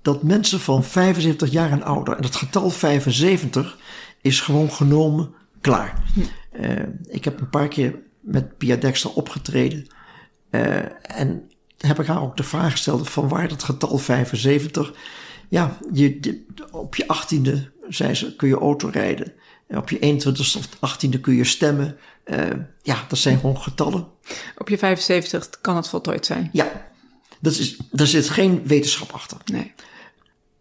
[0.01, 3.77] dat mensen van 75 jaar en ouder, en het getal 75
[4.21, 6.03] is gewoon genomen klaar.
[6.51, 6.69] Eh,
[7.09, 9.87] ik heb een paar keer met Pia Dijkstra opgetreden.
[10.49, 14.93] eh, en heb ik haar ook de vraag gesteld van waar dat getal 75.
[15.49, 19.33] Ja, je, op je 18e, zei ze, kun je auto rijden.
[19.67, 21.97] En op je 21ste of 18e kun je stemmen.
[22.23, 22.49] Eh,
[22.81, 24.07] ja, dat zijn gewoon getallen.
[24.57, 26.49] Op je 75 kan het voltooid zijn.
[26.51, 26.91] Ja,
[27.39, 29.37] dat is, daar zit geen wetenschap achter.
[29.45, 29.73] Nee.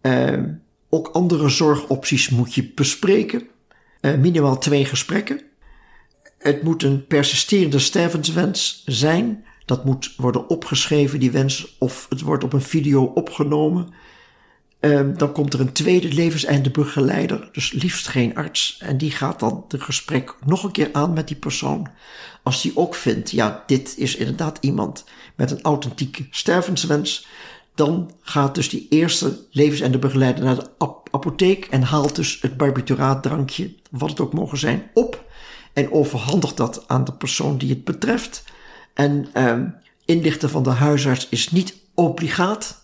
[0.01, 0.43] Eh,
[0.89, 3.49] ook andere zorgopties moet je bespreken.
[4.01, 5.41] Eh, minimaal twee gesprekken.
[6.39, 9.45] Het moet een persisterende stervenswens zijn.
[9.65, 13.95] Dat moet worden opgeschreven, die wens, of het wordt op een video opgenomen.
[14.85, 18.79] Ehm, dan komt er een tweede levenseindebegeleider, dus liefst geen arts.
[18.81, 21.89] En die gaat dan de gesprek nog een keer aan met die persoon.
[22.43, 27.27] Als die ook vindt, ja, dit is inderdaad iemand met een authentieke stervenswens.
[27.75, 30.71] Dan gaat dus die eerste levenseindebegeleider naar de
[31.11, 35.25] apotheek en haalt dus het barbituraatdrankje, wat het ook mogen zijn, op.
[35.73, 38.45] En overhandigt dat aan de persoon die het betreft.
[38.95, 39.69] En ehm,
[40.05, 42.83] inlichten van de huisarts is niet obligaat.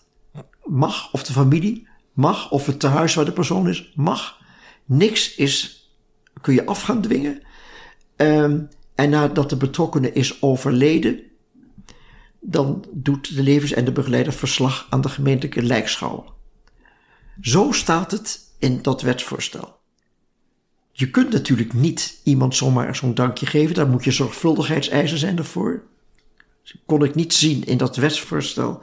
[0.65, 1.89] Mag, of de familie
[2.21, 4.39] mag, of het tehuis waar de persoon is, mag.
[4.85, 5.91] Niks is,
[6.41, 7.43] kun je af gaan dwingen.
[8.17, 11.21] Um, en nadat de betrokkenen is overleden,
[12.41, 16.25] dan doet de levens- en de begeleider verslag aan de gemeentelijke lijkschouwer.
[17.41, 19.79] Zo staat het in dat wetsvoorstel.
[20.93, 25.83] Je kunt natuurlijk niet iemand zomaar zo'n dankje geven, daar moet je zorgvuldigheidseisen zijn ervoor.
[26.87, 28.83] kon ik niet zien in dat wetsvoorstel.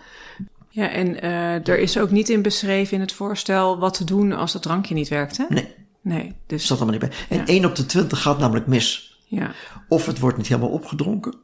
[0.78, 4.32] Ja, en uh, er is ook niet in beschreven in het voorstel wat te doen
[4.32, 5.46] als het drankje niet werkt, hè?
[5.50, 5.76] Nee.
[6.02, 6.66] Nee, dus...
[6.66, 7.20] Zat allemaal niet bij.
[7.30, 7.46] En ja.
[7.46, 9.20] 1 op de 20 gaat namelijk mis.
[9.26, 9.52] Ja.
[9.88, 11.36] Of het wordt niet helemaal opgedronken,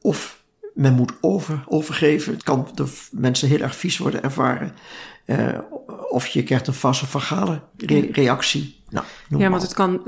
[0.00, 0.37] of
[0.78, 2.32] men moet over, overgeven.
[2.32, 4.72] Het kan de mensen heel erg vies worden ervaren.
[5.26, 5.58] Uh,
[6.10, 8.80] of je krijgt een vasofagale re reactie.
[8.90, 10.04] Nou, ja, want het kan, uh,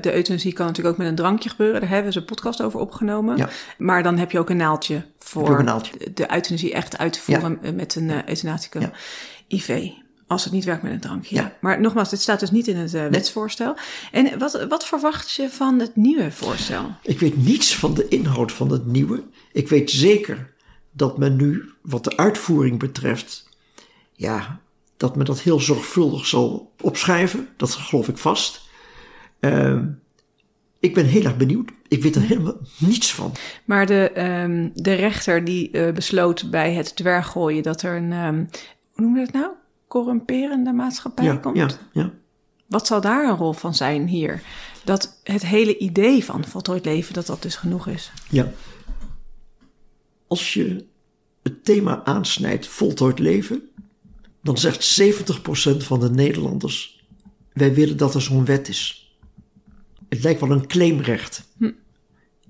[0.00, 1.80] de euthanasie kan natuurlijk ook met een drankje gebeuren.
[1.80, 3.36] Daar hebben we een podcast over opgenomen.
[3.36, 3.48] Ja.
[3.78, 6.12] Maar dan heb je ook een naaldje voor een naaldje.
[6.14, 7.72] De, euthanasie echt uit te voeren ja.
[7.72, 8.90] met een uh, Ja.
[9.48, 9.90] IV.
[10.26, 11.34] Als het niet werkt met een drankje.
[11.34, 11.56] Ja.
[11.60, 13.76] Maar nogmaals, dit staat dus niet in het uh, wetsvoorstel.
[14.12, 16.90] En wat, wat verwacht je van het nieuwe voorstel?
[17.02, 19.22] Ik weet niets van de inhoud van het nieuwe.
[19.58, 20.52] Ik weet zeker
[20.90, 23.48] dat men nu, wat de uitvoering betreft,
[24.12, 24.60] ja,
[24.96, 27.48] dat men dat heel zorgvuldig zal opschrijven.
[27.56, 28.68] Dat geloof ik vast.
[29.40, 29.82] Uh,
[30.80, 31.70] ik ben heel erg benieuwd.
[31.88, 33.32] Ik weet er helemaal niets van.
[33.64, 38.48] Maar de, um, de rechter die uh, besloot bij het dwerggooien dat er een, um,
[38.92, 39.50] hoe noem je dat nou?
[39.88, 41.56] Corrumperende maatschappij ja, komt.
[41.56, 42.12] Ja, ja.
[42.66, 44.42] Wat zal daar een rol van zijn hier?
[44.84, 48.12] Dat het hele idee van voltooid leven, dat dat dus genoeg is.
[48.28, 48.50] Ja.
[50.28, 50.84] Als je
[51.42, 53.68] het thema aansnijdt, voltooid leven,
[54.42, 57.04] dan zegt 70% van de Nederlanders:
[57.52, 59.12] wij willen dat er zo'n wet is.
[60.08, 61.48] Het lijkt wel een claimrecht.
[61.56, 61.70] Hm.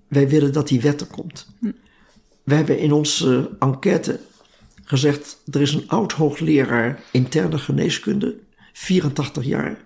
[0.09, 1.47] Wij willen dat die wet er komt.
[1.61, 1.71] Hm.
[2.43, 4.21] We hebben in onze enquête
[4.85, 8.38] gezegd: er is een oud hoogleraar interne geneeskunde,
[8.73, 9.85] 84 jaar,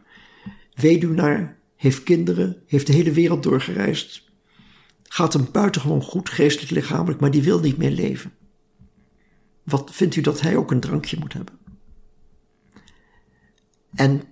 [0.74, 4.30] weduwnaar, heeft kinderen, heeft de hele wereld doorgereisd.
[5.12, 8.32] Gaat hem buitengewoon goed, geestelijk, lichamelijk, maar die wil niet meer leven.
[9.62, 11.58] Wat vindt u dat hij ook een drankje moet hebben?
[13.94, 14.22] En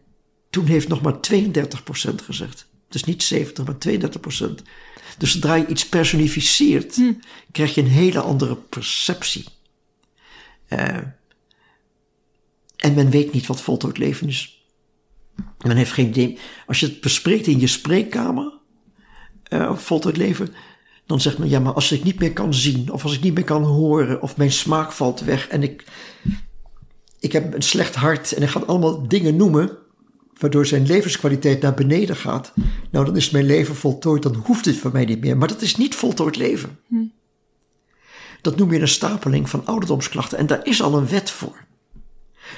[0.51, 2.69] toen heeft nog maar 32% gezegd.
[2.89, 4.63] Dus niet 70, maar 32%.
[5.19, 7.13] Dus zodra je iets personificeert, hm.
[7.53, 9.45] krijg je een hele andere perceptie.
[10.69, 10.97] Uh,
[12.77, 14.67] en men weet niet wat voltooid leven is.
[15.59, 16.39] Men heeft geen idee.
[16.67, 18.59] Als je het bespreekt in je spreekkamer,
[19.49, 20.55] uh, voltooid leven,
[21.11, 23.35] dan zegt men ja, maar als ik niet meer kan zien, of als ik niet
[23.35, 25.85] meer kan horen, of mijn smaak valt weg en ik,
[27.21, 29.79] ik heb een slecht hart en ik ga allemaal dingen noemen,
[30.39, 32.53] waardoor zijn levenskwaliteit naar beneden gaat.
[32.91, 35.37] Nou, dan is mijn leven voltooid, dan hoeft het voor mij niet meer.
[35.37, 36.79] Maar dat is niet voltooid leven.
[36.89, 36.97] Hm.
[38.41, 41.65] Dat noem je een stapeling van ouderdomsklachten en daar is al een wet voor.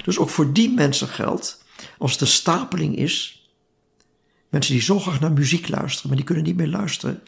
[0.04, 1.64] Dus ook voor die mensen geldt,
[1.98, 3.46] als de stapeling is,
[4.48, 7.22] mensen die zo graag naar muziek luisteren, maar die kunnen niet meer luisteren,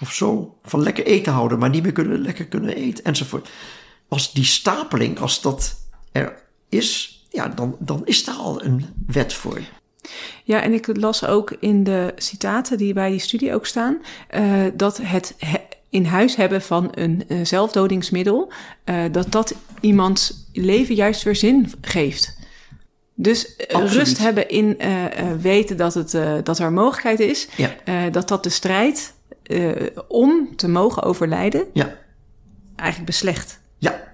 [0.00, 3.48] of zo van lekker eten houden, maar niet meer kunnen, lekker kunnen eten, enzovoort.
[4.08, 5.76] Als die stapeling, als dat
[6.12, 9.60] er is, ja, dan, dan is daar al een wet voor.
[10.44, 13.98] Ja, en ik las ook in de citaten die bij die studie ook staan,
[14.34, 15.56] uh, dat het he
[15.88, 18.52] in huis hebben van een uh, zelfdodingsmiddel,
[18.84, 22.38] uh, dat dat iemands leven juist weer zin geeft.
[23.14, 23.92] Dus Absoluut.
[23.92, 24.78] rust hebben in
[25.40, 28.10] weten dat, het, dat er mogelijkheid is, ja.
[28.10, 29.14] dat dat de strijd
[30.08, 31.96] om te mogen overlijden ja.
[32.76, 33.60] eigenlijk beslecht.
[33.78, 34.10] Ja,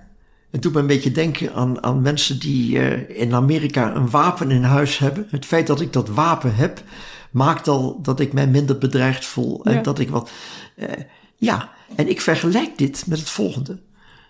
[0.51, 4.51] het doet me een beetje denken aan, aan mensen die uh, in Amerika een wapen
[4.51, 5.27] in huis hebben.
[5.31, 6.83] Het feit dat ik dat wapen heb,
[7.31, 9.65] maakt al dat ik mij minder bedreigd voel.
[9.65, 9.81] En Ja.
[9.83, 10.31] dat ik wat.
[10.77, 10.89] Uh,
[11.37, 13.79] ja, en ik vergelijk dit met het volgende.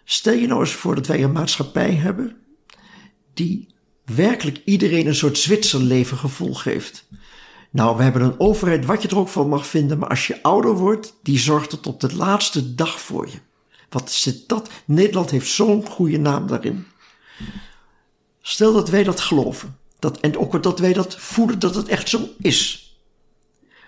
[0.05, 2.37] Stel je nou eens voor dat wij een maatschappij hebben
[3.35, 7.09] die werkelijk iedereen een soort Zwitserleven gevoel geeft.
[7.77, 10.43] Nou, we hebben een overheid, wat je er ook van mag vinden, maar als je
[10.43, 13.39] ouder wordt, die zorgt er tot de laatste dag voor je.
[13.89, 14.71] Wat zit dat?
[14.85, 16.87] Nederland heeft zo'n goede naam daarin.
[18.41, 19.77] Stel dat wij dat geloven.
[19.99, 22.91] Dat, en ook dat wij dat voelen dat het echt zo is.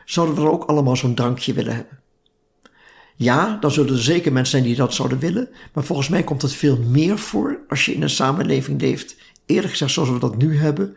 [0.05, 2.01] Zouden we dan ook allemaal zo'n drankje willen hebben?
[3.17, 5.49] Ja, dan zullen er zeker mensen zijn die dat zouden willen.
[5.73, 9.17] Maar volgens mij komt het veel meer voor als je in een samenleving leeft
[9.49, 10.97] eerlijk gezegd, zoals we dat nu hebben,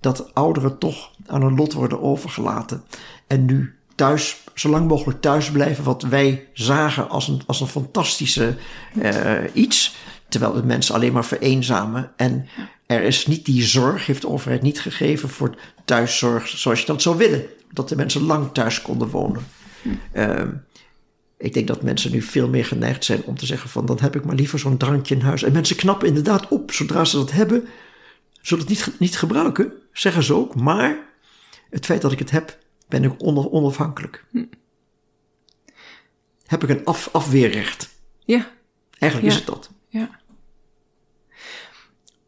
[0.00, 2.82] dat ouderen toch aan hun lot worden overgelaten.
[3.26, 7.66] En nu thuis, zo lang mogelijk thuis blijven, wat wij zagen als een, als een
[7.66, 8.56] fantastische
[9.02, 9.96] uh, iets.
[10.28, 12.10] Terwijl de mensen alleen maar vereenzamen.
[12.16, 12.46] En
[12.86, 17.02] er is niet die zorg, heeft de overheid niet gegeven voor thuiszorg zoals je dat
[17.02, 17.46] zou willen.
[17.72, 19.46] Dat de mensen lang thuis konden wonen.
[20.12, 20.42] Uh,
[21.38, 24.16] ik denk dat mensen nu veel meer geneigd zijn om te zeggen van dan heb
[24.16, 25.42] ik maar liever zo'n drankje in huis.
[25.42, 27.68] En mensen knappen inderdaad op zodra ze dat hebben.
[28.48, 30.54] Zullen het niet, niet gebruiken, zeggen ze ook.
[30.54, 31.06] Maar
[31.70, 34.24] het feit dat ik het heb, ben ik onafhankelijk.
[34.30, 34.44] Hm.
[36.46, 37.88] Heb ik een af, afweerrecht.
[38.24, 38.50] Ja.
[38.98, 39.70] Eigenlijk is het dat.
[39.88, 40.20] Ja.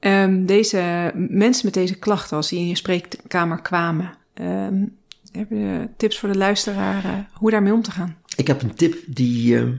[0.01, 4.99] Um, deze mensen met deze klachten, als die in je spreekkamer kwamen, um,
[5.33, 8.17] hebben je tips voor de luisteraar uh, hoe daarmee om te gaan?
[8.37, 9.75] Ik heb een tip die uh,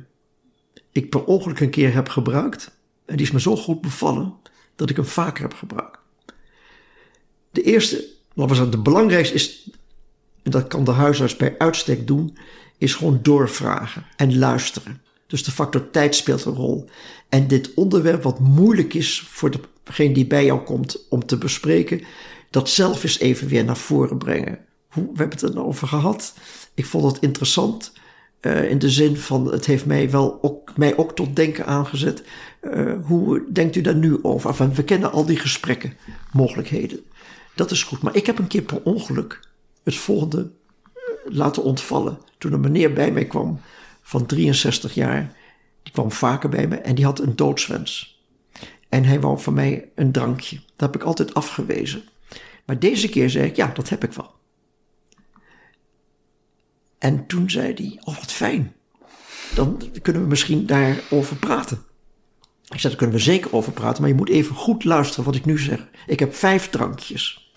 [0.91, 2.71] ik per ongeluk een keer heb gebruikt.
[3.05, 4.33] En die is me zo goed bevallen
[4.75, 5.99] dat ik hem vaker heb gebruikt.
[7.51, 9.69] De eerste, laten we zeggen, de belangrijkste is,
[10.43, 12.37] en dat kan de huisarts bij uitstek doen,
[12.77, 15.01] is gewoon doorvragen en luisteren.
[15.27, 16.89] Dus de factor tijd speelt een rol.
[17.29, 19.51] En dit onderwerp, wat moeilijk is voor
[19.83, 22.01] degene die bij jou komt om te bespreken,
[22.49, 24.59] dat zelf eens even weer naar voren brengen.
[24.87, 26.33] Hoe, we hebben het erover gehad.
[26.73, 27.93] Ik vond het interessant.
[28.41, 32.23] Uh, in de zin van, het heeft mij wel ook, mij ook tot denken aangezet.
[32.61, 34.49] Uh, hoe denkt u daar nu over?
[34.49, 35.97] Enfin, we kennen al die gesprekken,
[36.31, 36.99] mogelijkheden.
[37.55, 38.01] Dat is goed.
[38.01, 39.39] Maar ik heb een keer per ongeluk
[39.83, 40.51] het volgende
[41.25, 42.19] laten ontvallen.
[42.37, 43.61] Toen een meneer bij mij kwam
[44.01, 45.35] van 63 jaar.
[45.83, 48.21] Die kwam vaker bij me en die had een doodswens.
[48.89, 50.55] En hij wou van mij een drankje.
[50.55, 52.03] Dat heb ik altijd afgewezen.
[52.65, 54.31] Maar deze keer zei ik, ja, dat heb ik wel.
[56.97, 58.73] En toen zei hij, oh wat fijn.
[59.55, 61.83] Dan kunnen we misschien daarover praten.
[62.71, 65.35] Ik zei, daar kunnen we zeker over praten, maar je moet even goed luisteren wat
[65.35, 65.87] ik nu zeg.
[66.07, 67.51] Ik heb vijf drankjes.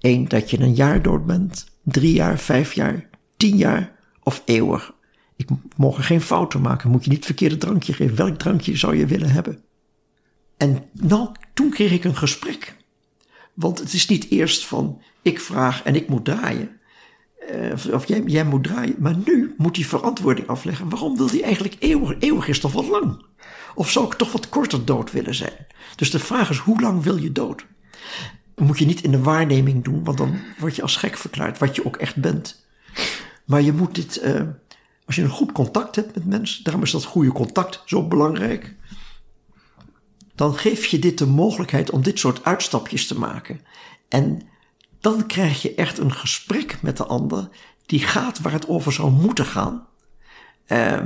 [0.00, 1.66] Eén, dat je een jaar dood bent.
[1.82, 4.92] Drie jaar, vijf jaar, tien jaar of eeuwig.
[5.36, 6.90] Ik mogen geen fouten maken.
[6.90, 8.16] Moet je niet verkeerde drankje geven.
[8.16, 9.62] Welk drankje zou je willen hebben?
[10.56, 12.76] En nou, toen kreeg ik een gesprek.
[13.54, 16.79] Want het is niet eerst van ik vraag en ik moet draaien.
[17.54, 18.94] Uh, of jij, jij, moet draaien.
[18.98, 20.88] Maar nu moet hij verantwoording afleggen.
[20.88, 22.16] Waarom wil hij eigenlijk eeuwig?
[22.18, 23.24] Eeuwig is toch wat lang?
[23.74, 25.66] Of zou ik toch wat korter dood willen zijn?
[25.96, 27.66] Dus de vraag is, hoe lang wil je dood?
[28.60, 31.76] moet je niet in de waarneming doen, want dan word je als gek verklaard, wat
[31.76, 32.66] je ook echt bent.
[33.44, 34.42] Maar je moet dit, uh,
[35.06, 38.74] als je een goed contact hebt met mensen, daarom is dat goede contact zo belangrijk,
[40.34, 43.60] dan geef je dit de mogelijkheid om dit soort uitstapjes te maken.
[44.08, 44.42] En
[45.00, 47.48] dan krijg je echt een gesprek met de ander
[47.86, 49.86] die gaat waar het over zou moeten gaan.
[50.68, 51.00] Uh,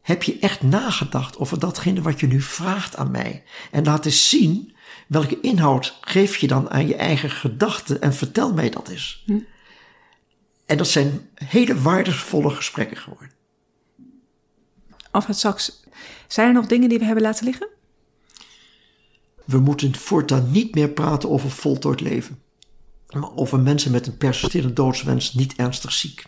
[0.00, 3.42] heb je echt nagedacht over datgene wat je nu vraagt aan mij?
[3.70, 4.74] En laat eens zien
[5.08, 9.22] welke inhoud geef je dan aan je eigen gedachten en vertel mij dat eens.
[9.26, 9.38] Hm.
[10.66, 13.30] En dat zijn hele waardevolle gesprekken geworden.
[15.10, 15.82] Alfred Saks,
[16.28, 17.68] zijn er nog dingen die we hebben laten liggen?
[19.44, 22.42] We moeten voortaan niet meer praten over voltooid leven.
[23.14, 26.24] Maar over mensen met een persisterende doodswens niet ernstig ziek.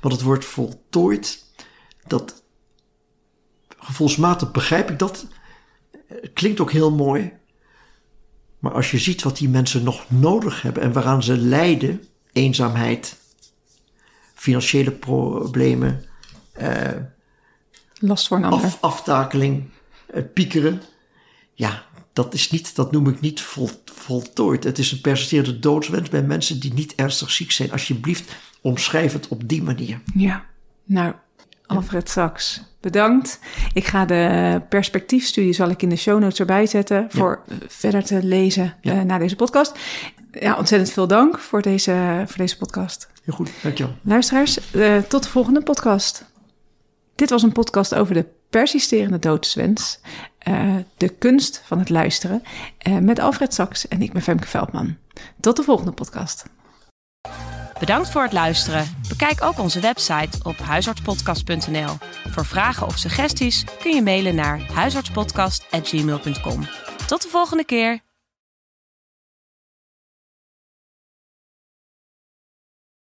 [0.00, 1.44] Want het woord voltooid,
[2.06, 2.42] dat
[3.78, 5.26] gevoelsmatig begrijp ik dat.
[6.34, 7.32] klinkt ook heel mooi.
[8.58, 13.16] Maar als je ziet wat die mensen nog nodig hebben en waaraan ze lijden, eenzaamheid,
[14.34, 16.04] financiële problemen,
[16.52, 16.96] eh,
[17.98, 19.70] last voor een ander, af, aftakeling,
[20.34, 20.82] piekeren,
[21.54, 24.64] ja, dat is niet, dat noem ik niet vol, voltooid.
[24.64, 27.72] Het is een persisterende doodswens bij mensen die niet ernstig ziek zijn.
[27.72, 30.00] Alsjeblieft, omschrijf het op die manier.
[30.14, 30.44] Ja,
[30.84, 31.14] nou,
[31.66, 33.38] Alfred Saks, bedankt.
[33.72, 38.22] Ik ga de perspectiefstudie zal ik in de show notes erbij zetten voor verder te
[38.22, 38.94] lezen ja.
[38.94, 39.78] uh, naar deze podcast.
[40.32, 43.08] Ja, ontzettend veel dank voor deze, voor deze podcast.
[43.24, 43.94] Heel goed, dankjewel.
[44.02, 46.24] Luisteraars, uh, tot de volgende podcast.
[47.14, 50.00] Dit was een podcast over de persisterende doodswens,
[50.48, 52.42] uh, de kunst van het luisteren,
[53.00, 54.96] met Alfred Saks en ik ben Femke Veldman.
[55.40, 56.44] Tot de volgende podcast.
[57.80, 58.96] Bedankt voor het luisteren.
[59.08, 61.96] Bekijk ook onze website op huisartspodcast.nl.
[62.28, 66.66] Voor vragen of suggesties kun je mailen naar huisartspodcast.gmail.com.
[67.06, 68.09] Tot de volgende keer.